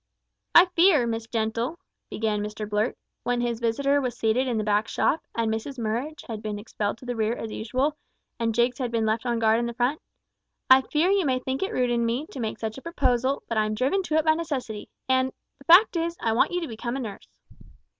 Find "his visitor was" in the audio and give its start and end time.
3.39-4.17